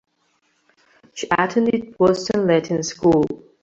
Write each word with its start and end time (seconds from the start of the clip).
She 1.13 1.27
attended 1.29 1.95
Boston 1.95 2.47
Latin 2.47 2.81
School. 2.81 3.23